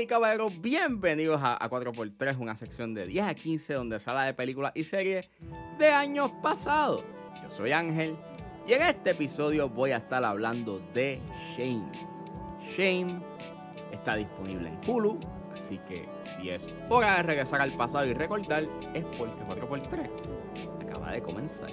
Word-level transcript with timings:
y 0.00 0.06
caballeros, 0.06 0.58
bienvenidos 0.62 1.40
a, 1.42 1.58
4x3, 1.68 2.38
una 2.38 2.56
sección 2.56 2.94
de 2.94 3.06
10 3.06 3.24
a 3.26 3.34
15 3.34 3.74
donde 3.74 3.98
se 3.98 4.08
habla 4.08 4.24
de 4.24 4.32
películas 4.32 4.72
y 4.74 4.84
series 4.84 5.28
de 5.78 5.88
años 5.88 6.30
pasados. 6.42 7.04
Yo 7.42 7.50
soy 7.50 7.72
Ángel 7.72 8.16
y 8.66 8.72
en 8.72 8.82
este 8.82 9.10
episodio 9.10 9.68
voy 9.68 9.90
a 9.90 9.98
estar 9.98 10.24
hablando 10.24 10.80
de 10.94 11.20
Shame. 11.54 11.92
Shame 12.74 13.20
está 13.92 14.16
disponible 14.16 14.68
en 14.68 14.90
Hulu, 14.90 15.20
así 15.52 15.78
que 15.86 16.08
si 16.36 16.48
es 16.48 16.66
hora 16.88 17.16
de 17.16 17.22
regresar 17.24 17.60
al 17.60 17.76
pasado 17.76 18.06
y 18.06 18.14
recordar, 18.14 18.64
es 18.94 19.04
porque 19.18 19.42
4x3 19.44 20.08
acaba 20.88 21.12
de 21.12 21.20
comenzar. 21.20 21.70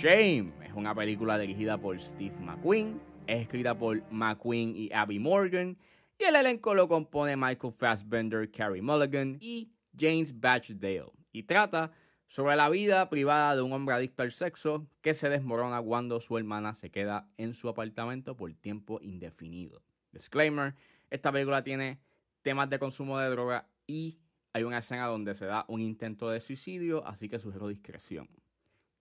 Shame 0.00 0.54
es 0.64 0.72
una 0.72 0.94
película 0.94 1.36
dirigida 1.36 1.76
por 1.76 2.00
Steve 2.00 2.34
McQueen, 2.40 2.98
es 3.26 3.42
escrita 3.42 3.76
por 3.76 4.02
McQueen 4.10 4.74
y 4.74 4.90
Abby 4.94 5.18
Morgan, 5.18 5.76
y 6.18 6.24
el 6.24 6.36
elenco 6.36 6.72
lo 6.72 6.88
compone 6.88 7.36
Michael 7.36 7.74
Fassbender, 7.74 8.50
Carrie 8.50 8.80
Mulligan 8.80 9.36
y 9.42 9.70
James 9.94 10.40
Batchdale, 10.40 11.12
y 11.32 11.42
trata 11.42 11.92
sobre 12.28 12.56
la 12.56 12.70
vida 12.70 13.10
privada 13.10 13.54
de 13.54 13.60
un 13.60 13.74
hombre 13.74 13.94
adicto 13.94 14.22
al 14.22 14.32
sexo 14.32 14.86
que 15.02 15.12
se 15.12 15.28
desmorona 15.28 15.82
cuando 15.82 16.18
su 16.18 16.38
hermana 16.38 16.72
se 16.72 16.90
queda 16.90 17.28
en 17.36 17.52
su 17.52 17.68
apartamento 17.68 18.34
por 18.38 18.50
tiempo 18.54 19.00
indefinido. 19.02 19.82
Disclaimer, 20.12 20.76
esta 21.10 21.30
película 21.30 21.62
tiene 21.62 22.00
temas 22.40 22.70
de 22.70 22.78
consumo 22.78 23.18
de 23.18 23.28
droga 23.28 23.68
y 23.86 24.18
hay 24.54 24.62
una 24.62 24.78
escena 24.78 25.08
donde 25.08 25.34
se 25.34 25.44
da 25.44 25.66
un 25.68 25.82
intento 25.82 26.30
de 26.30 26.40
suicidio, 26.40 27.06
así 27.06 27.28
que 27.28 27.38
sugiero 27.38 27.68
discreción. 27.68 28.30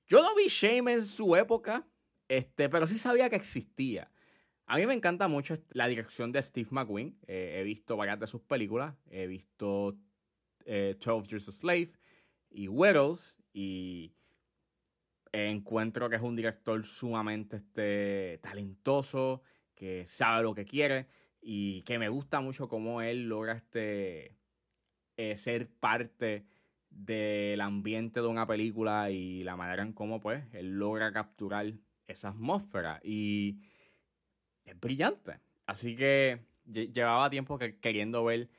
Yo 0.09 0.23
no 0.23 0.35
vi 0.35 0.47
Shame 0.47 0.91
en 0.93 1.05
su 1.05 1.35
época, 1.35 1.87
este, 2.27 2.67
pero 2.67 2.87
sí 2.87 2.97
sabía 2.97 3.29
que 3.29 3.35
existía. 3.35 4.11
A 4.65 4.77
mí 4.77 4.85
me 4.87 4.95
encanta 4.95 5.27
mucho 5.27 5.55
la 5.69 5.87
dirección 5.87 6.31
de 6.31 6.41
Steve 6.41 6.67
McQueen. 6.71 7.15
Eh, 7.27 7.57
he 7.59 7.63
visto 7.63 7.95
varias 7.95 8.19
de 8.19 8.25
sus 8.25 8.41
películas. 8.41 8.95
He 9.11 9.27
visto 9.27 9.95
eh, 10.65 10.97
12 10.99 11.27
Years 11.27 11.49
a 11.49 11.51
Slave 11.51 11.91
y 12.49 12.67
Widows. 12.67 13.37
Y 13.53 14.13
encuentro 15.31 16.09
que 16.09 16.15
es 16.15 16.21
un 16.23 16.35
director 16.35 16.83
sumamente 16.83 17.57
este, 17.57 18.39
talentoso, 18.41 19.43
que 19.75 20.07
sabe 20.07 20.41
lo 20.41 20.55
que 20.55 20.65
quiere 20.65 21.07
y 21.39 21.83
que 21.83 21.99
me 21.99 22.09
gusta 22.09 22.41
mucho 22.41 22.67
cómo 22.67 23.01
él 23.03 23.29
logra 23.29 23.53
este, 23.53 24.35
eh, 25.17 25.37
ser 25.37 25.69
parte 25.69 26.45
del 26.89 27.61
ambiente 27.61 28.21
de 28.21 28.27
una 28.27 28.47
película 28.47 29.09
y 29.11 29.43
la 29.43 29.55
manera 29.55 29.83
en 29.83 29.93
cómo 29.93 30.19
pues 30.19 30.43
él 30.53 30.77
logra 30.77 31.11
capturar 31.13 31.71
esa 32.07 32.29
atmósfera 32.29 32.99
y 33.03 33.59
es 34.65 34.79
brillante. 34.79 35.39
Así 35.65 35.95
que 35.95 36.39
llevaba 36.65 37.29
tiempo 37.29 37.57
queriendo 37.57 38.23
ver 38.23 38.49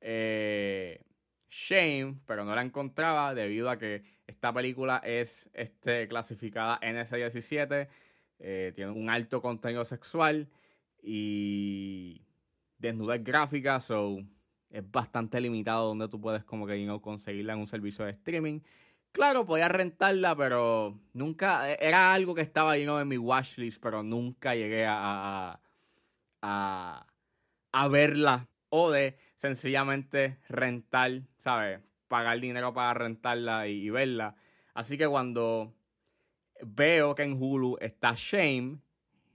eh, 0.00 1.04
Shame, 1.50 2.20
pero 2.26 2.44
no 2.44 2.54
la 2.54 2.62
encontraba 2.62 3.34
debido 3.34 3.70
a 3.70 3.78
que 3.78 4.04
esta 4.26 4.52
película 4.52 5.02
es 5.04 5.50
este, 5.52 6.06
clasificada 6.06 6.78
NS17, 6.80 7.88
eh, 8.38 8.72
tiene 8.74 8.92
un 8.92 9.10
alto 9.10 9.42
contenido 9.42 9.84
sexual 9.84 10.48
y 11.02 12.22
desnudez 12.78 13.24
gráfica, 13.24 13.80
so 13.80 14.18
es 14.70 14.88
bastante 14.90 15.40
limitado 15.40 15.88
donde 15.88 16.08
tú 16.08 16.20
puedes 16.20 16.44
como 16.44 16.66
que 16.66 16.86
conseguirla 17.02 17.54
en 17.54 17.60
un 17.60 17.66
servicio 17.66 18.04
de 18.04 18.12
streaming. 18.12 18.60
Claro, 19.12 19.44
podía 19.44 19.68
rentarla, 19.68 20.36
pero 20.36 21.00
nunca, 21.12 21.70
e, 21.72 21.78
era 21.80 22.14
algo 22.14 22.34
que 22.34 22.42
estaba 22.42 22.72
ahí 22.72 22.84
en 22.84 23.08
mi 23.08 23.18
watchlist, 23.18 23.82
pero 23.82 24.02
nunca 24.02 24.54
llegué 24.54 24.86
a, 24.86 25.60
a, 26.42 27.06
a, 27.72 27.88
verla. 27.88 28.48
O 28.68 28.92
de 28.92 29.18
sencillamente 29.36 30.38
rentar, 30.48 31.22
¿sabes? 31.36 31.80
Pagar 32.06 32.38
dinero 32.40 32.72
para 32.72 32.94
rentarla 32.94 33.66
y, 33.66 33.86
y 33.86 33.90
verla. 33.90 34.36
Así 34.74 34.96
que 34.96 35.08
cuando 35.08 35.74
veo 36.62 37.16
que 37.16 37.24
en 37.24 37.32
Hulu 37.32 37.78
está 37.80 38.14
Shame, 38.16 38.78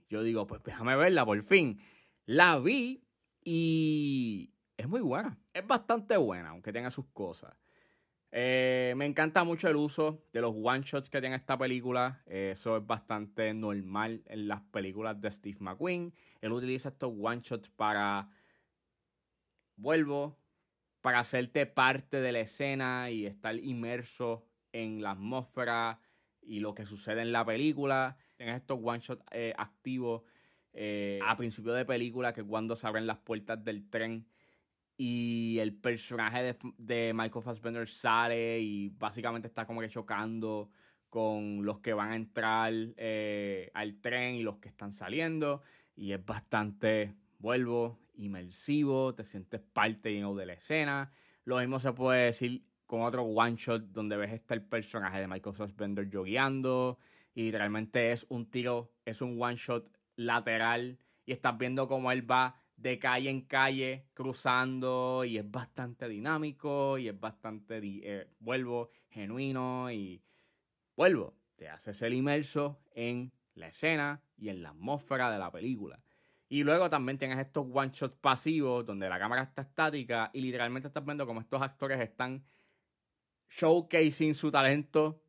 yo 0.08 0.22
digo, 0.22 0.46
pues 0.46 0.62
déjame 0.62 0.96
verla 0.96 1.26
por 1.26 1.42
fin. 1.42 1.80
La 2.24 2.58
vi 2.58 3.04
y 3.44 4.55
es 4.76 4.88
muy 4.88 5.00
buena. 5.00 5.38
Es 5.52 5.66
bastante 5.66 6.16
buena, 6.16 6.50
aunque 6.50 6.72
tenga 6.72 6.90
sus 6.90 7.06
cosas. 7.06 7.54
Eh, 8.32 8.92
me 8.96 9.06
encanta 9.06 9.44
mucho 9.44 9.68
el 9.68 9.76
uso 9.76 10.26
de 10.32 10.40
los 10.40 10.52
one 10.62 10.82
shots 10.82 11.08
que 11.08 11.20
tiene 11.20 11.36
esta 11.36 11.56
película. 11.56 12.22
Eh, 12.26 12.50
eso 12.52 12.76
es 12.76 12.86
bastante 12.86 13.54
normal 13.54 14.22
en 14.26 14.48
las 14.48 14.60
películas 14.60 15.20
de 15.20 15.30
Steve 15.30 15.56
McQueen. 15.60 16.12
Él 16.40 16.52
utiliza 16.52 16.90
estos 16.90 17.12
one 17.18 17.40
shots 17.42 17.70
para. 17.70 18.28
Vuelvo. 19.76 20.38
Para 21.00 21.20
hacerte 21.20 21.66
parte 21.66 22.20
de 22.20 22.32
la 22.32 22.40
escena 22.40 23.10
y 23.10 23.26
estar 23.26 23.56
inmerso 23.56 24.44
en 24.72 25.02
la 25.02 25.12
atmósfera 25.12 26.00
y 26.42 26.58
lo 26.58 26.74
que 26.74 26.84
sucede 26.84 27.22
en 27.22 27.30
la 27.30 27.44
película. 27.44 28.16
Tienes 28.36 28.56
estos 28.56 28.80
one 28.82 28.98
shots 28.98 29.24
eh, 29.30 29.54
activos 29.56 30.22
a 31.22 31.36
principio 31.38 31.72
de 31.72 31.86
película 31.86 32.34
que 32.34 32.44
cuando 32.44 32.76
se 32.76 32.86
abren 32.86 33.06
las 33.06 33.16
puertas 33.16 33.64
del 33.64 33.88
tren 33.88 34.26
y 34.96 35.58
el 35.60 35.74
personaje 35.74 36.56
de, 36.78 37.12
Michael 37.14 37.44
Fassbender 37.44 37.88
sale 37.88 38.60
y 38.60 38.88
básicamente 38.88 39.48
está 39.48 39.66
como 39.66 39.80
que 39.80 39.88
chocando 39.88 40.70
con 41.10 41.64
los 41.64 41.80
que 41.80 41.92
van 41.92 42.10
a 42.10 42.16
entrar 42.16 42.72
eh, 42.96 43.70
al 43.74 44.00
tren 44.00 44.34
y 44.36 44.42
los 44.42 44.56
que 44.56 44.68
están 44.68 44.92
saliendo. 44.92 45.62
Y 45.94 46.12
es 46.12 46.24
bastante, 46.24 47.14
vuelvo, 47.38 47.98
inmersivo, 48.14 49.14
te 49.14 49.24
sientes 49.24 49.60
parte 49.60 50.08
de 50.08 50.46
la 50.46 50.52
escena. 50.54 51.12
Lo 51.44 51.58
mismo 51.58 51.78
se 51.78 51.92
puede 51.92 52.26
decir 52.26 52.64
con 52.86 53.02
otro 53.02 53.22
one 53.22 53.56
shot 53.56 53.82
donde 53.92 54.16
ves 54.16 54.32
este 54.32 54.54
el 54.54 54.62
personaje 54.62 55.20
de 55.20 55.28
Michael 55.28 55.56
Fassbender 55.56 56.08
jogueando 56.10 56.98
y 57.34 57.44
literalmente 57.44 58.12
es 58.12 58.24
un 58.28 58.50
tiro, 58.50 58.92
es 59.04 59.20
un 59.20 59.40
one 59.40 59.56
shot 59.56 59.90
lateral 60.16 60.98
y 61.26 61.32
estás 61.32 61.58
viendo 61.58 61.88
cómo 61.88 62.10
él 62.12 62.28
va 62.28 62.62
de 62.76 62.98
calle 62.98 63.30
en 63.30 63.42
calle 63.42 64.06
cruzando 64.12 65.24
y 65.24 65.38
es 65.38 65.50
bastante 65.50 66.08
dinámico 66.08 66.98
y 66.98 67.08
es 67.08 67.18
bastante, 67.18 67.80
eh, 67.82 68.28
vuelvo, 68.38 68.90
genuino 69.08 69.90
y 69.90 70.22
vuelvo, 70.94 71.34
te 71.56 71.68
haces 71.68 72.00
el 72.02 72.14
inmerso 72.14 72.80
en 72.94 73.32
la 73.54 73.68
escena 73.68 74.22
y 74.36 74.50
en 74.50 74.62
la 74.62 74.70
atmósfera 74.70 75.30
de 75.30 75.38
la 75.38 75.50
película. 75.50 76.00
Y 76.48 76.62
luego 76.62 76.88
también 76.88 77.18
tienes 77.18 77.38
estos 77.38 77.66
one 77.72 77.90
shots 77.92 78.16
pasivos 78.20 78.86
donde 78.86 79.08
la 79.08 79.18
cámara 79.18 79.42
está 79.42 79.62
estática 79.62 80.30
y 80.32 80.40
literalmente 80.42 80.88
estás 80.88 81.04
viendo 81.04 81.26
como 81.26 81.40
estos 81.40 81.60
actores 81.60 81.98
están 82.00 82.44
showcasing 83.48 84.34
su 84.34 84.50
talento. 84.50 85.22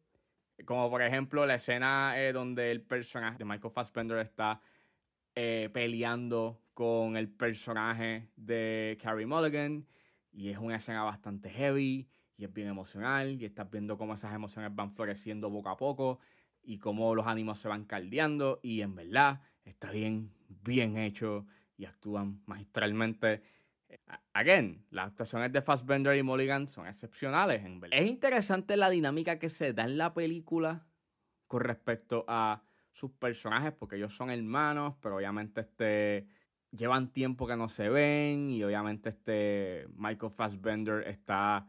Como 0.65 0.89
por 0.89 1.01
ejemplo 1.01 1.45
la 1.45 1.55
escena 1.55 2.13
eh, 2.17 2.33
donde 2.33 2.71
el 2.71 2.81
personaje 2.81 3.37
de 3.37 3.45
Michael 3.45 3.73
Fassbender 3.73 4.19
está 4.19 4.61
eh, 5.33 5.69
peleando 5.71 6.59
con 6.77 7.17
el 7.17 7.27
personaje 7.27 8.29
de 8.35 8.99
Carrie 9.01 9.25
Mulligan 9.25 9.87
y 10.31 10.49
es 10.49 10.59
una 10.59 10.75
escena 10.75 11.01
bastante 11.01 11.49
heavy 11.49 12.07
y 12.37 12.43
es 12.43 12.53
bien 12.53 12.67
emocional 12.67 13.41
y 13.41 13.45
estás 13.45 13.67
viendo 13.71 13.97
cómo 13.97 14.13
esas 14.13 14.31
emociones 14.35 14.75
van 14.75 14.91
floreciendo 14.91 15.51
poco 15.51 15.69
a 15.69 15.75
poco 15.75 16.19
y 16.61 16.77
cómo 16.77 17.15
los 17.15 17.25
ánimos 17.25 17.57
se 17.57 17.67
van 17.67 17.85
caldeando 17.85 18.59
y 18.61 18.81
en 18.81 18.93
verdad 18.93 19.41
está 19.65 19.89
bien, 19.89 20.31
bien 20.49 20.97
hecho 20.97 21.47
y 21.77 21.85
actúan 21.85 22.43
magistralmente. 22.45 23.41
Again, 24.33 24.85
las 24.91 25.07
actuaciones 25.07 25.51
de 25.51 25.63
Fassbender 25.63 26.15
y 26.15 26.21
Mulligan 26.21 26.67
son 26.67 26.85
excepcionales, 26.85 27.65
en 27.65 27.79
verdad. 27.79 27.97
Es 27.97 28.07
interesante 28.07 28.77
la 28.77 28.91
dinámica 28.91 29.39
que 29.39 29.49
se 29.49 29.73
da 29.73 29.85
en 29.85 29.97
la 29.97 30.13
película 30.13 30.85
con 31.47 31.61
respecto 31.61 32.23
a 32.27 32.61
sus 32.91 33.09
personajes, 33.13 33.73
porque 33.73 33.95
ellos 33.95 34.15
son 34.15 34.29
hermanos, 34.29 34.93
pero 35.01 35.15
obviamente 35.15 35.61
este 35.61 36.27
llevan 36.71 37.11
tiempo 37.11 37.47
que 37.47 37.55
no 37.55 37.69
se 37.69 37.89
ven 37.89 38.49
y 38.49 38.63
obviamente 38.63 39.09
este 39.09 39.87
Michael 39.95 40.31
Fassbender 40.31 41.07
está 41.07 41.67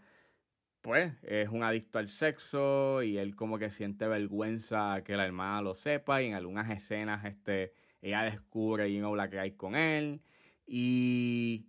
pues 0.80 1.12
es 1.22 1.48
un 1.48 1.62
adicto 1.62 1.98
al 1.98 2.08
sexo 2.08 3.02
y 3.02 3.18
él 3.18 3.36
como 3.36 3.58
que 3.58 3.70
siente 3.70 4.06
vergüenza 4.06 5.02
que 5.04 5.16
la 5.16 5.26
hermana 5.26 5.62
lo 5.62 5.74
sepa 5.74 6.22
y 6.22 6.26
en 6.26 6.34
algunas 6.34 6.70
escenas 6.70 7.24
este, 7.24 7.72
ella 8.00 8.22
descubre 8.22 8.92
you 8.92 9.00
know, 9.00 9.14
la 9.14 9.28
que 9.28 9.38
hay 9.38 9.52
con 9.52 9.74
él 9.74 10.22
y 10.66 11.66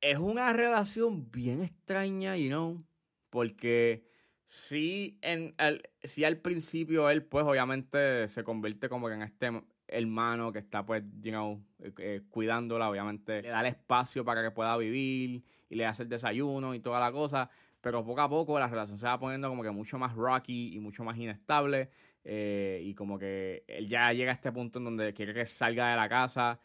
es 0.00 0.18
una 0.18 0.52
relación 0.52 1.30
bien 1.30 1.62
extraña, 1.62 2.36
you 2.36 2.48
know, 2.48 2.84
porque 3.30 4.04
sí, 4.48 5.18
en 5.22 5.54
el, 5.58 5.82
al 6.24 6.38
principio 6.38 7.08
él 7.08 7.24
pues 7.24 7.44
obviamente 7.46 8.26
se 8.28 8.44
convierte 8.44 8.88
como 8.88 9.08
que 9.08 9.14
en 9.14 9.22
este 9.22 9.62
hermano 9.92 10.52
que 10.52 10.60
está 10.60 10.84
pues, 10.84 11.02
you 11.20 11.30
know, 11.30 11.62
eh, 11.98 12.22
cuidándola, 12.30 12.88
obviamente 12.88 13.42
le 13.42 13.48
da 13.48 13.60
el 13.60 13.66
espacio 13.66 14.24
para 14.24 14.42
que 14.42 14.50
pueda 14.50 14.76
vivir 14.76 15.44
y 15.68 15.74
le 15.74 15.86
hace 15.86 16.04
el 16.04 16.08
desayuno 16.08 16.74
y 16.74 16.80
toda 16.80 17.00
la 17.00 17.12
cosa, 17.12 17.50
pero 17.80 18.04
poco 18.04 18.20
a 18.20 18.28
poco 18.28 18.58
la 18.58 18.68
relación 18.68 18.98
se 18.98 19.06
va 19.06 19.18
poniendo 19.18 19.48
como 19.48 19.62
que 19.62 19.70
mucho 19.70 19.98
más 19.98 20.14
rocky 20.14 20.74
y 20.74 20.80
mucho 20.80 21.04
más 21.04 21.16
inestable 21.18 21.90
eh, 22.24 22.80
y 22.84 22.94
como 22.94 23.18
que 23.18 23.64
él 23.66 23.88
ya 23.88 24.12
llega 24.12 24.30
a 24.30 24.34
este 24.34 24.52
punto 24.52 24.78
en 24.78 24.84
donde 24.84 25.12
quiere 25.12 25.34
que 25.34 25.46
salga 25.46 25.90
de 25.90 25.96
la 25.96 26.08
casa. 26.08 26.60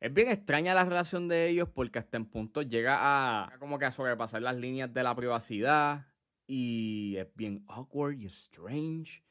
Es 0.00 0.12
bien 0.12 0.28
extraña 0.28 0.74
la 0.74 0.84
relación 0.84 1.26
de 1.28 1.48
ellos 1.48 1.68
porque 1.68 1.98
hasta 1.98 2.16
en 2.16 2.26
punto 2.26 2.62
llega 2.62 2.98
a 3.00 3.58
como 3.58 3.78
que 3.78 3.86
a 3.86 3.90
sobrepasar 3.90 4.42
las 4.42 4.56
líneas 4.56 4.92
de 4.92 5.02
la 5.02 5.14
privacidad 5.14 6.06
y 6.46 7.16
es 7.16 7.28
bien 7.34 7.64
awkward 7.68 8.20
y 8.20 8.26
strange. 8.26 9.25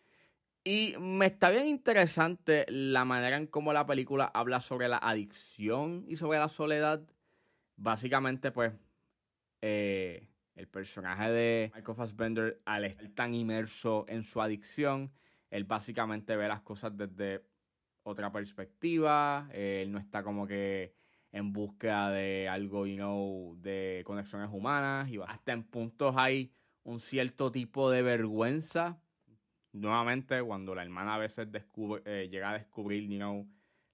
Y 0.68 0.96
me 1.00 1.28
está 1.28 1.52
bien 1.52 1.68
interesante 1.68 2.66
la 2.70 3.06
manera 3.06 3.38
en 3.38 3.46
cómo 3.46 3.72
la 3.72 3.86
película 3.86 4.26
habla 4.34 4.62
sobre 4.62 4.88
la 4.88 4.98
adicción 4.98 6.06
y 6.08 6.18
sobre 6.18 6.40
la 6.40 6.50
soledad. 6.50 7.04
Básicamente, 7.76 8.52
pues, 8.52 8.74
eh, 9.62 10.28
el 10.56 10.68
personaje 10.68 11.30
de 11.30 11.72
Michael 11.76 11.96
Fassbender, 11.96 12.62
al 12.66 12.86
estar 12.86 13.08
tan 13.10 13.36
inmerso 13.36 14.06
en 14.08 14.24
su 14.24 14.42
adicción, 14.42 15.12
él 15.52 15.66
básicamente 15.66 16.36
ve 16.36 16.48
las 16.48 16.62
cosas 16.62 16.98
desde 16.98 17.46
otra 18.02 18.32
perspectiva. 18.32 19.48
él 19.54 19.92
no 19.92 20.00
está 20.00 20.24
como 20.24 20.48
que 20.48 20.96
en 21.32 21.54
búsqueda 21.54 22.10
de 22.10 22.50
algo, 22.50 22.88
you 22.88 22.96
know, 22.96 23.56
de 23.62 24.02
conexiones 24.04 24.50
humanas. 24.52 25.10
Y 25.12 25.20
hasta 25.28 25.52
en 25.54 25.64
puntos 25.64 26.16
hay 26.18 26.52
un 26.82 27.00
cierto 27.00 27.52
tipo 27.52 27.92
de 27.92 28.02
vergüenza 28.02 29.00
nuevamente, 29.76 30.42
cuando 30.42 30.74
la 30.74 30.84
hermana 30.84 31.16
a 31.16 31.20
veces 31.20 31.52
descubre, 31.52 32.02
eh, 32.06 32.30
llega 32.30 32.52
a 32.52 32.58
descubrir, 32.58 33.08
you 33.10 33.18
know, 33.18 33.48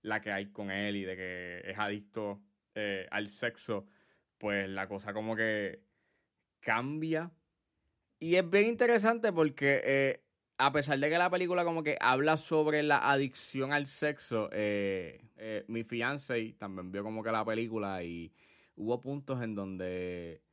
la 0.04 0.22
que 0.22 0.32
hay 0.32 0.52
con 0.52 0.72
él 0.72 0.96
y 0.96 1.04
de 1.04 1.16
que 1.16 1.62
es 1.66 1.78
adicto 1.78 2.42
eh, 2.76 3.08
al 3.12 3.28
sexo, 3.30 3.86
pues 4.38 4.70
la 4.70 4.88
cosa 4.88 5.14
como 5.14 5.36
que 5.36 5.84
cambia. 6.60 7.32
Y 8.20 8.36
es 8.36 8.48
bien 8.50 8.68
interesante 8.68 9.34
porque 9.34 9.82
eh, 9.84 10.24
a 10.58 10.72
pesar 10.72 11.00
de 11.00 11.10
que 11.10 11.18
la 11.18 11.30
película 11.30 11.64
como 11.64 11.84
que 11.84 11.98
habla 12.00 12.38
sobre 12.38 12.84
la 12.84 13.12
adicción 13.12 13.74
al 13.74 13.88
sexo, 13.88 14.50
mi 15.68 15.84
fiance 15.84 16.54
también 16.60 16.92
vio 16.92 17.04
como 17.04 17.24
que 17.24 17.32
la 17.32 17.44
película 17.44 18.04
y 18.04 18.32
hubo 18.76 19.02
puntos 19.02 19.42
en 19.42 19.56
donde 19.56 20.44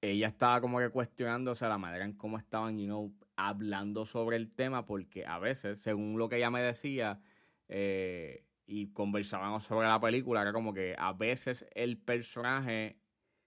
ella 0.00 0.28
estaba 0.28 0.60
como 0.60 0.78
que 0.78 0.88
cuestionándose 0.88 1.66
la 1.66 1.78
manera 1.78 2.04
en 2.04 2.14
cómo 2.14 2.38
estaban, 2.38 2.78
you 2.78 2.86
know, 2.86 3.12
hablando 3.36 4.06
sobre 4.06 4.36
el 4.36 4.52
tema, 4.52 4.86
porque 4.86 5.26
a 5.26 5.38
veces, 5.38 5.80
según 5.80 6.18
lo 6.18 6.28
que 6.28 6.36
ella 6.36 6.50
me 6.50 6.62
decía, 6.62 7.20
eh, 7.68 8.46
y 8.66 8.92
conversábamos 8.92 9.64
sobre 9.64 9.88
la 9.88 10.00
película, 10.00 10.42
era 10.42 10.52
como 10.52 10.72
que 10.74 10.94
a 10.98 11.12
veces 11.12 11.66
el 11.74 11.98
personaje 11.98 12.98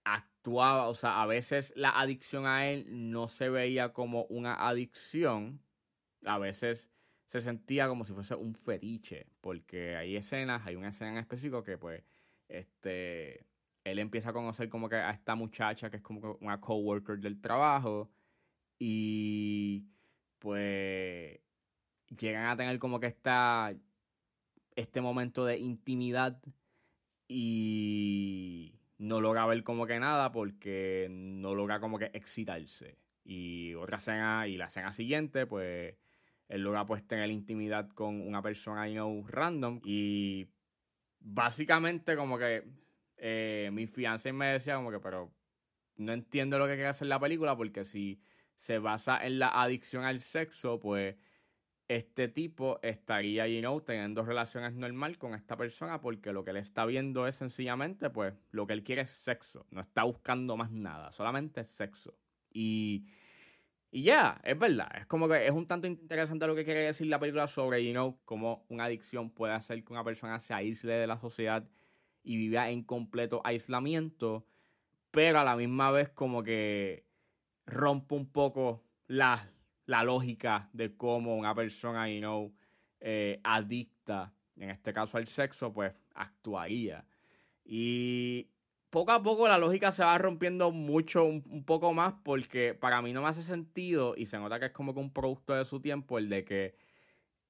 actuaba, 0.04 0.88
o 0.88 0.94
sea, 0.94 1.22
a 1.22 1.26
veces 1.26 1.72
la 1.76 1.90
adicción 1.90 2.46
a 2.46 2.68
él 2.68 2.86
no 2.88 3.28
se 3.28 3.50
veía 3.50 3.92
como 3.92 4.24
una 4.24 4.68
adicción, 4.68 5.60
a 6.24 6.38
veces 6.38 6.90
se 7.26 7.40
sentía 7.40 7.88
como 7.88 8.04
si 8.04 8.12
fuese 8.12 8.34
un 8.34 8.54
fetiche, 8.54 9.26
porque 9.40 9.96
hay 9.96 10.16
escenas, 10.16 10.66
hay 10.66 10.76
una 10.76 10.88
escena 10.88 11.12
en 11.12 11.18
específico 11.18 11.62
que 11.62 11.76
pues, 11.78 12.02
este, 12.48 13.46
él 13.84 13.98
empieza 13.98 14.30
a 14.30 14.32
conocer 14.32 14.68
como 14.68 14.88
que 14.88 14.96
a 14.96 15.10
esta 15.10 15.34
muchacha 15.34 15.90
que 15.90 15.98
es 15.98 16.02
como 16.02 16.38
una 16.40 16.60
coworker 16.60 17.18
del 17.18 17.40
trabajo 17.40 18.10
y 18.78 19.86
pues 20.38 21.40
llegan 22.18 22.46
a 22.46 22.56
tener 22.56 22.78
como 22.78 23.00
que 23.00 23.06
esta 23.06 23.74
este 24.76 25.00
momento 25.00 25.44
de 25.44 25.58
intimidad 25.58 26.40
y 27.26 28.74
no 28.98 29.20
logra 29.20 29.46
ver 29.46 29.62
como 29.64 29.86
que 29.86 29.98
nada 29.98 30.32
porque 30.32 31.08
no 31.10 31.54
logra 31.54 31.80
como 31.80 31.98
que 31.98 32.10
excitarse. 32.14 32.96
Y 33.24 33.74
otra 33.74 33.98
escena, 33.98 34.46
y 34.46 34.56
la 34.56 34.66
escena 34.66 34.92
siguiente, 34.92 35.46
pues 35.46 35.96
él 36.48 36.62
logra 36.62 36.86
pues 36.86 37.06
tener 37.06 37.30
intimidad 37.30 37.90
con 37.90 38.26
una 38.26 38.40
persona 38.40 38.88
you 38.88 39.24
random 39.28 39.80
y 39.84 40.48
básicamente 41.20 42.16
como 42.16 42.38
que 42.38 42.64
eh, 43.16 43.70
mi 43.72 43.86
fianza 43.86 44.32
me 44.32 44.46
decía 44.46 44.76
como 44.76 44.90
que, 44.90 45.00
pero 45.00 45.30
no 45.96 46.12
entiendo 46.12 46.58
lo 46.58 46.66
que 46.66 46.74
quiere 46.74 46.88
hacer 46.88 47.08
la 47.08 47.20
película 47.20 47.56
porque 47.56 47.84
si 47.84 48.20
se 48.58 48.78
basa 48.78 49.24
en 49.24 49.38
la 49.38 49.48
adicción 49.48 50.04
al 50.04 50.20
sexo, 50.20 50.78
pues 50.80 51.16
este 51.86 52.28
tipo 52.28 52.80
estaría, 52.82 53.48
you 53.48 53.60
know, 53.60 53.80
teniendo 53.80 54.22
relaciones 54.22 54.74
normal 54.74 55.16
con 55.16 55.32
esta 55.32 55.56
persona 55.56 56.00
porque 56.00 56.32
lo 56.32 56.44
que 56.44 56.50
él 56.50 56.58
está 56.58 56.84
viendo 56.84 57.26
es 57.26 57.36
sencillamente, 57.36 58.10
pues, 58.10 58.34
lo 58.50 58.66
que 58.66 58.74
él 58.74 58.82
quiere 58.82 59.02
es 59.02 59.10
sexo. 59.10 59.64
No 59.70 59.80
está 59.80 60.02
buscando 60.02 60.56
más 60.56 60.70
nada, 60.70 61.12
solamente 61.12 61.64
sexo. 61.64 62.18
Y, 62.52 63.06
y 63.90 64.02
ya, 64.02 64.40
es 64.44 64.58
verdad. 64.58 64.90
Es 64.98 65.06
como 65.06 65.28
que 65.28 65.46
es 65.46 65.52
un 65.52 65.66
tanto 65.66 65.86
interesante 65.86 66.46
lo 66.46 66.54
que 66.56 66.64
quiere 66.64 66.80
decir 66.80 67.06
la 67.06 67.20
película 67.20 67.46
sobre, 67.46 67.86
you 67.86 67.92
know, 67.92 68.18
cómo 68.24 68.66
una 68.68 68.84
adicción 68.84 69.30
puede 69.30 69.54
hacer 69.54 69.82
que 69.84 69.92
una 69.92 70.04
persona 70.04 70.38
se 70.40 70.52
aísle 70.52 70.94
de 70.94 71.06
la 71.06 71.18
sociedad 71.18 71.66
y 72.24 72.36
vivía 72.36 72.68
en 72.70 72.82
completo 72.82 73.40
aislamiento, 73.44 74.46
pero 75.12 75.38
a 75.38 75.44
la 75.44 75.56
misma 75.56 75.90
vez 75.92 76.10
como 76.10 76.42
que 76.42 77.07
rompe 77.68 78.14
un 78.14 78.26
poco 78.26 78.82
la, 79.06 79.48
la 79.86 80.02
lógica 80.02 80.68
de 80.72 80.96
cómo 80.96 81.36
una 81.36 81.54
persona, 81.54 82.08
you 82.08 82.18
know, 82.18 82.54
eh, 83.00 83.40
adicta, 83.44 84.32
en 84.56 84.70
este 84.70 84.92
caso 84.92 85.18
al 85.18 85.26
sexo, 85.26 85.72
pues 85.72 85.92
actuaría. 86.14 87.04
Y 87.64 88.48
poco 88.90 89.12
a 89.12 89.22
poco 89.22 89.46
la 89.46 89.58
lógica 89.58 89.92
se 89.92 90.02
va 90.02 90.16
rompiendo 90.18 90.70
mucho, 90.72 91.24
un, 91.24 91.64
poco 91.64 91.92
más, 91.92 92.14
porque 92.24 92.74
para 92.74 93.02
mí 93.02 93.12
no 93.12 93.22
me 93.22 93.28
hace 93.28 93.42
sentido 93.42 94.14
y 94.16 94.26
se 94.26 94.38
nota 94.38 94.58
que 94.58 94.66
es 94.66 94.72
como 94.72 94.94
que 94.94 95.00
un 95.00 95.12
producto 95.12 95.54
de 95.54 95.64
su 95.64 95.80
tiempo 95.80 96.18
el 96.18 96.28
de 96.28 96.44
que 96.44 96.76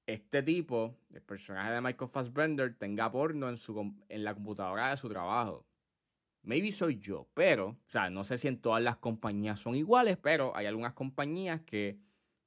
este 0.05 0.43
tipo, 0.43 0.95
el 1.13 1.21
personaje 1.21 1.71
de 1.71 1.81
Michael 1.81 2.09
Fassbender, 2.11 2.75
tenga 2.77 3.11
porno 3.11 3.47
en, 3.47 3.57
su, 3.57 3.93
en 4.09 4.23
la 4.23 4.33
computadora 4.33 4.89
de 4.89 4.97
su 4.97 5.07
trabajo. 5.07 5.65
Maybe 6.41 6.71
soy 6.71 6.99
yo, 6.99 7.29
pero, 7.33 7.67
o 7.69 7.89
sea, 7.89 8.09
no 8.09 8.23
sé 8.23 8.37
si 8.37 8.47
en 8.47 8.61
todas 8.61 8.81
las 8.81 8.97
compañías 8.97 9.59
son 9.59 9.75
iguales, 9.75 10.17
pero 10.17 10.55
hay 10.55 10.65
algunas 10.65 10.93
compañías 10.93 11.61
que 11.61 11.99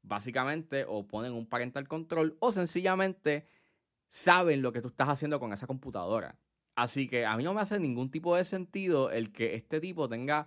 básicamente 0.02 0.84
o 0.88 1.06
ponen 1.06 1.32
un 1.32 1.46
parental 1.46 1.86
control 1.86 2.36
o 2.40 2.52
sencillamente 2.52 3.46
saben 4.08 4.62
lo 4.62 4.72
que 4.72 4.82
tú 4.82 4.88
estás 4.88 5.08
haciendo 5.08 5.38
con 5.38 5.52
esa 5.52 5.66
computadora. 5.66 6.38
Así 6.74 7.06
que 7.06 7.26
a 7.26 7.36
mí 7.36 7.44
no 7.44 7.54
me 7.54 7.60
hace 7.60 7.78
ningún 7.78 8.10
tipo 8.10 8.34
de 8.36 8.44
sentido 8.44 9.10
el 9.10 9.32
que 9.32 9.54
este 9.54 9.80
tipo 9.80 10.08
tenga 10.08 10.46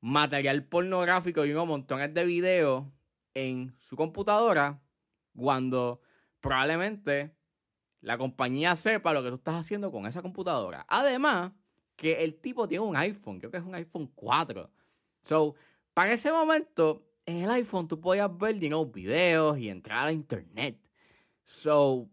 material 0.00 0.64
pornográfico 0.64 1.44
y 1.44 1.52
unos 1.52 1.66
montones 1.66 2.12
de 2.12 2.24
videos 2.24 2.84
en 3.32 3.74
su 3.78 3.96
computadora 3.96 4.82
cuando 5.34 6.00
probablemente 6.40 7.34
la 8.00 8.18
compañía 8.18 8.76
sepa 8.76 9.14
lo 9.14 9.22
que 9.22 9.30
tú 9.30 9.36
estás 9.36 9.54
haciendo 9.54 9.90
con 9.90 10.06
esa 10.06 10.20
computadora. 10.20 10.84
Además, 10.88 11.52
que 11.96 12.24
el 12.24 12.36
tipo 12.36 12.68
tiene 12.68 12.84
un 12.84 12.96
iPhone, 12.96 13.38
creo 13.38 13.50
que 13.50 13.58
es 13.58 13.64
un 13.64 13.74
iPhone 13.74 14.10
4. 14.14 14.70
So, 15.20 15.54
para 15.92 16.12
ese 16.12 16.32
momento, 16.32 17.06
en 17.26 17.42
el 17.42 17.50
iPhone 17.50 17.88
tú 17.88 18.00
podías 18.00 18.36
ver, 18.36 18.58
you 18.58 18.86
videos 18.86 19.58
y 19.58 19.68
entrar 19.68 20.08
a 20.08 20.12
internet. 20.12 20.78
So, 21.44 22.10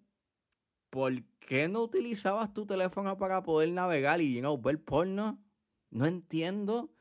¿por 0.90 1.24
qué 1.40 1.68
no 1.68 1.82
utilizabas 1.84 2.54
tu 2.54 2.66
teléfono 2.66 3.18
para 3.18 3.44
poder 3.44 3.70
navegar 3.72 4.22
y, 4.22 4.34
you 4.34 4.62
ver 4.62 4.84
porno? 4.84 5.40
No 5.90 6.06
entiendo. 6.06 6.94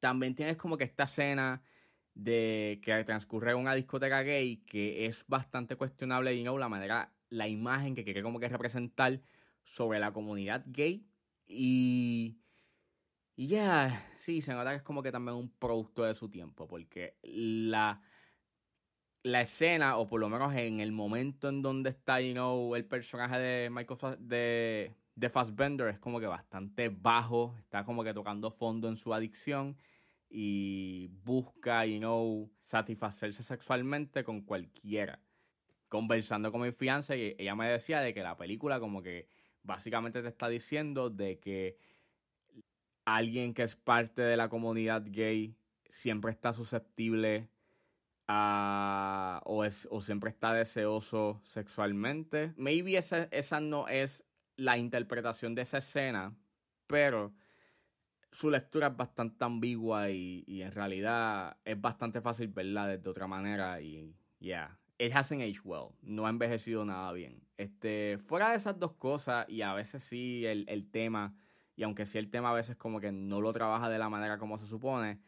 También 0.00 0.34
tienes 0.34 0.56
como 0.56 0.76
que 0.76 0.84
esta 0.84 1.04
escena 1.04 1.62
de 2.14 2.80
que 2.82 3.04
transcurre 3.04 3.50
en 3.50 3.58
una 3.58 3.74
discoteca 3.74 4.22
gay 4.22 4.58
que 4.58 5.06
es 5.06 5.24
bastante 5.26 5.76
cuestionable 5.76 6.34
y 6.34 6.42
no 6.42 6.56
la 6.56 6.68
manera, 6.68 7.12
la 7.28 7.48
imagen 7.48 7.94
que 7.94 8.04
quiere 8.04 8.22
como 8.22 8.40
que 8.40 8.48
representar 8.48 9.20
sobre 9.64 9.98
la 9.98 10.12
comunidad 10.12 10.64
gay 10.66 11.06
y 11.48 12.38
ya, 13.36 14.10
sí, 14.18 14.40
se 14.42 14.52
nota 14.54 14.70
que 14.70 14.76
es 14.76 14.82
como 14.82 15.02
que 15.02 15.12
también 15.12 15.36
un 15.36 15.50
producto 15.50 16.04
de 16.04 16.14
su 16.14 16.28
tiempo 16.30 16.66
porque 16.66 17.18
la 17.22 18.02
la 19.22 19.40
escena 19.40 19.96
o 19.98 20.06
por 20.06 20.20
lo 20.20 20.28
menos 20.28 20.54
en 20.54 20.78
el 20.80 20.92
momento 20.92 21.48
en 21.48 21.60
donde 21.60 21.90
está, 21.90 22.20
you 22.20 22.32
know, 22.32 22.74
el 22.76 22.84
personaje 22.86 23.38
de 23.38 23.70
Michael 23.70 24.16
de 24.20 24.94
de 25.16 25.30
Fassbender 25.30 25.88
es 25.88 25.98
como 25.98 26.20
que 26.20 26.26
bastante 26.26 26.90
bajo, 26.90 27.56
está 27.58 27.84
como 27.84 28.04
que 28.04 28.12
tocando 28.14 28.50
fondo 28.50 28.88
en 28.88 28.96
su 28.96 29.14
adicción 29.14 29.78
y 30.28 31.08
busca, 31.24 31.86
you 31.86 31.98
know, 31.98 32.52
satisfacerse 32.60 33.42
sexualmente 33.42 34.24
con 34.24 34.42
cualquiera. 34.42 35.22
Conversando 35.88 36.52
con 36.52 36.60
mi 36.62 36.72
fianza 36.72 37.16
y 37.16 37.34
ella 37.38 37.54
me 37.54 37.68
decía 37.68 38.00
de 38.00 38.12
que 38.12 38.22
la 38.22 38.36
película 38.36 38.78
como 38.78 39.02
que 39.02 39.28
básicamente 39.66 40.22
te 40.22 40.28
está 40.28 40.48
diciendo 40.48 41.10
de 41.10 41.38
que 41.38 41.76
alguien 43.04 43.54
que 43.54 43.62
es 43.62 43.76
parte 43.76 44.22
de 44.22 44.36
la 44.36 44.48
comunidad 44.48 45.04
gay 45.06 45.56
siempre 45.90 46.30
está 46.30 46.52
susceptible 46.52 47.48
a, 48.28 49.40
o, 49.44 49.64
es, 49.64 49.86
o 49.90 50.00
siempre 50.00 50.30
está 50.30 50.52
deseoso 50.52 51.40
sexualmente. 51.44 52.52
Maybe 52.56 52.96
esa, 52.96 53.24
esa 53.30 53.60
no 53.60 53.88
es 53.88 54.24
la 54.56 54.78
interpretación 54.78 55.54
de 55.54 55.62
esa 55.62 55.78
escena, 55.78 56.36
pero 56.86 57.34
su 58.32 58.50
lectura 58.50 58.88
es 58.88 58.96
bastante 58.96 59.44
ambigua 59.44 60.10
y, 60.10 60.44
en 60.46 60.72
realidad 60.72 61.56
es 61.64 61.80
bastante 61.80 62.20
fácil 62.20 62.48
verla 62.48 62.86
de 62.86 63.08
otra 63.08 63.26
manera 63.26 63.80
y 63.80 64.14
yeah, 64.38 64.78
it 64.98 65.12
hasn't 65.14 65.42
aged 65.42 65.60
well, 65.64 65.94
no 66.02 66.26
ha 66.26 66.30
envejecido 66.30 66.84
nada 66.84 67.12
bien. 67.12 67.42
Este, 67.56 68.18
fuera 68.18 68.50
de 68.50 68.56
esas 68.56 68.78
dos 68.78 68.92
cosas 68.92 69.48
y 69.48 69.62
a 69.62 69.74
veces 69.74 70.02
sí 70.02 70.44
el, 70.46 70.64
el 70.68 70.90
tema, 70.90 71.34
y 71.74 71.82
aunque 71.82 72.06
sí 72.06 72.18
el 72.18 72.30
tema 72.30 72.50
a 72.50 72.54
veces 72.54 72.76
como 72.76 73.00
que 73.00 73.12
no 73.12 73.40
lo 73.40 73.52
trabaja 73.52 73.88
de 73.88 73.98
la 73.98 74.08
manera 74.08 74.38
como 74.38 74.58
se 74.58 74.66
supone, 74.66 75.20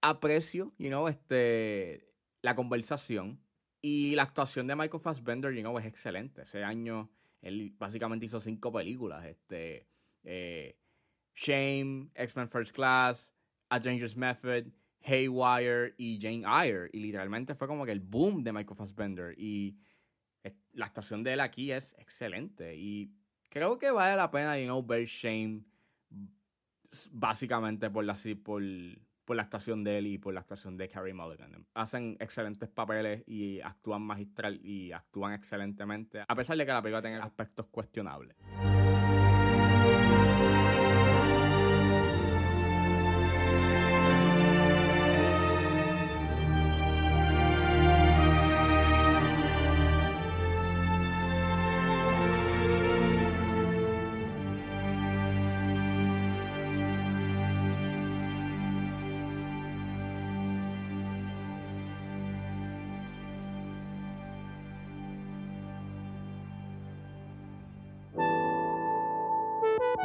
aprecio, 0.00 0.72
you 0.78 0.88
know, 0.88 1.08
este, 1.08 2.08
la 2.42 2.54
conversación 2.54 3.40
y 3.82 4.14
la 4.14 4.22
actuación 4.24 4.66
de 4.66 4.76
Michael 4.76 5.00
Fassbender, 5.00 5.52
you 5.52 5.60
know, 5.60 5.78
es 5.78 5.86
excelente. 5.86 6.42
Ese 6.42 6.64
año 6.64 7.10
él 7.42 7.74
básicamente 7.78 8.26
hizo 8.26 8.40
cinco 8.40 8.72
películas, 8.72 9.24
este, 9.24 9.86
eh, 10.24 10.78
Shame, 11.34 12.10
X-Men 12.14 12.48
First 12.48 12.74
Class, 12.74 13.32
A 13.68 13.78
Dangerous 13.78 14.16
Method, 14.16 14.66
Haywire 15.06 15.94
y 15.96 16.18
Jane 16.20 16.44
Eyre. 16.44 16.90
Y 16.92 17.00
literalmente 17.00 17.54
fue 17.54 17.68
como 17.68 17.86
que 17.86 17.92
el 17.92 18.00
boom 18.00 18.42
de 18.42 18.52
Michael 18.52 18.76
Fassbender. 18.76 19.34
Y 19.38 19.76
la 20.72 20.86
actuación 20.86 21.22
de 21.22 21.34
él 21.34 21.40
aquí 21.40 21.72
es 21.72 21.94
excelente. 21.98 22.76
Y 22.76 23.10
creo 23.48 23.78
que 23.78 23.90
vale 23.90 24.16
la 24.16 24.30
pena, 24.30 24.58
you 24.58 24.64
know, 24.66 24.84
ver 24.84 25.06
Shame 25.06 25.62
básicamente 27.12 27.90
por 27.90 28.04
la, 28.04 28.16
por, 28.42 28.62
por 29.24 29.36
la 29.36 29.42
actuación 29.42 29.84
de 29.84 29.98
él 29.98 30.06
y 30.06 30.18
por 30.18 30.34
la 30.34 30.40
actuación 30.40 30.76
de 30.76 30.88
Carrie 30.88 31.14
Mulligan. 31.14 31.66
Hacen 31.74 32.16
excelentes 32.20 32.68
papeles 32.68 33.22
y 33.26 33.60
actúan 33.60 34.02
magistral 34.02 34.60
y 34.64 34.92
actúan 34.92 35.34
excelentemente, 35.34 36.24
a 36.26 36.34
pesar 36.34 36.56
de 36.56 36.64
que 36.64 36.72
la 36.72 36.82
película 36.82 37.02
tenga 37.02 37.22
aspectos 37.22 37.66
cuestionables. 37.66 38.36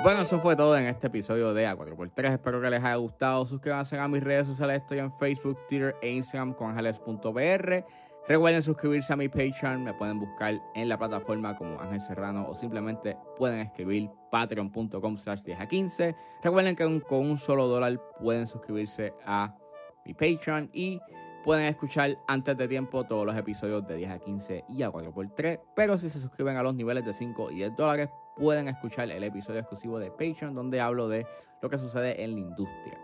Bueno, 0.03 0.21
eso 0.21 0.39
fue 0.39 0.55
todo 0.55 0.75
en 0.75 0.87
este 0.87 1.07
episodio 1.07 1.53
de 1.53 1.67
A4x3. 1.67 2.33
Espero 2.33 2.59
que 2.59 2.71
les 2.71 2.83
haya 2.83 2.95
gustado. 2.95 3.45
Suscríbanse 3.45 3.99
a 3.99 4.07
mis 4.07 4.23
redes 4.23 4.47
sociales. 4.47 4.81
Estoy 4.81 4.97
en 4.97 5.13
Facebook, 5.13 5.59
Twitter 5.69 5.95
e 6.01 6.09
Instagram 6.09 6.55
con 6.55 6.71
ángeles.br. 6.71 7.85
Recuerden 8.27 8.63
suscribirse 8.63 9.13
a 9.13 9.15
mi 9.15 9.29
Patreon. 9.29 9.83
Me 9.83 9.93
pueden 9.93 10.19
buscar 10.19 10.59
en 10.73 10.89
la 10.89 10.97
plataforma 10.97 11.55
como 11.55 11.79
Ángel 11.79 12.01
Serrano 12.01 12.47
o 12.49 12.55
simplemente 12.55 13.15
pueden 13.37 13.59
escribir 13.59 14.09
patreon.com 14.31 15.17
slash 15.19 15.43
10 15.43 15.59
a 15.59 15.67
15. 15.67 16.15
Recuerden 16.41 16.75
que 16.75 17.01
con 17.01 17.19
un 17.19 17.37
solo 17.37 17.67
dólar 17.67 18.01
pueden 18.19 18.47
suscribirse 18.47 19.13
a 19.23 19.55
mi 20.03 20.15
Patreon 20.15 20.71
y 20.73 20.99
pueden 21.43 21.67
escuchar 21.67 22.17
antes 22.27 22.57
de 22.57 22.67
tiempo 22.67 23.03
todos 23.03 23.23
los 23.23 23.37
episodios 23.37 23.85
de 23.87 23.97
10 23.97 24.11
a 24.11 24.17
15 24.17 24.65
y 24.67 24.81
a 24.81 24.91
4x3. 24.91 25.59
Pero 25.75 25.99
si 25.99 26.09
se 26.09 26.19
suscriben 26.19 26.57
a 26.57 26.63
los 26.63 26.73
niveles 26.73 27.05
de 27.05 27.13
5 27.13 27.51
y 27.51 27.55
10 27.57 27.75
dólares, 27.75 28.09
pueden 28.35 28.67
escuchar 28.67 29.09
el 29.11 29.23
episodio 29.23 29.59
exclusivo 29.59 29.99
de 29.99 30.11
Patreon 30.11 30.55
donde 30.55 30.81
hablo 30.81 31.07
de 31.07 31.25
lo 31.61 31.69
que 31.69 31.77
sucede 31.77 32.23
en 32.23 32.33
la 32.33 32.39
industria. 32.39 32.97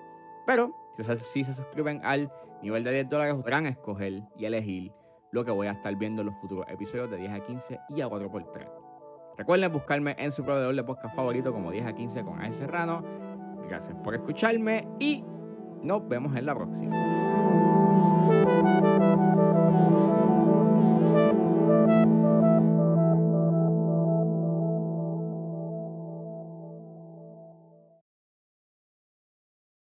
Pero 0.45 0.71
si 1.31 1.43
se 1.43 1.53
suscriben 1.53 2.01
al 2.03 2.31
nivel 2.61 2.83
de 2.83 2.91
10 2.91 3.09
dólares, 3.09 3.35
podrán 3.35 3.65
escoger 3.65 4.23
y 4.35 4.45
elegir 4.45 4.91
lo 5.31 5.45
que 5.45 5.51
voy 5.51 5.67
a 5.67 5.71
estar 5.73 5.95
viendo 5.95 6.21
en 6.21 6.27
los 6.27 6.37
futuros 6.37 6.65
episodios 6.69 7.11
de 7.11 7.17
10 7.17 7.31
a 7.31 7.39
15 7.45 7.79
y 7.89 8.01
a 8.01 8.07
4x3. 8.07 8.67
Recuerden 9.37 9.71
buscarme 9.71 10.15
en 10.17 10.31
su 10.31 10.43
proveedor 10.43 10.75
de 10.75 10.83
podcast 10.83 11.15
favorito 11.15 11.53
como 11.53 11.71
10 11.71 11.85
a 11.85 11.93
15 11.93 12.23
con 12.23 12.39
Ángel 12.39 12.55
Serrano. 12.55 13.03
Gracias 13.67 13.95
por 14.03 14.15
escucharme 14.15 14.87
y 14.99 15.23
nos 15.83 16.07
vemos 16.07 16.35
en 16.35 16.45
la 16.45 16.55
próxima. 16.55 16.95